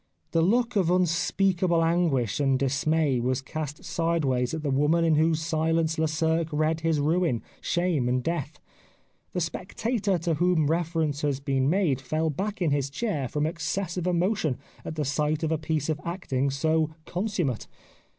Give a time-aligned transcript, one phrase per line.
[0.31, 5.39] The look of unspeakable anguish and dismay was cast sideways at the woman in whose
[5.43, 8.59] silence Lesurques read his ruin, shame, and death.
[9.33, 13.95] The spectator to whom reference has been made fell back in his chair from excess
[13.95, 17.67] of emotion at the sight of a piece of acting so consummate.